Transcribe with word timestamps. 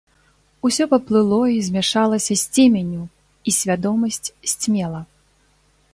Усё 0.67 0.83
паплыло 0.93 1.41
і 1.57 1.59
змяшалася 1.67 2.33
з 2.43 2.63
цеменню, 2.63 3.03
і 3.51 3.57
свядомасць 3.59 4.33
сцьмела. 4.55 5.01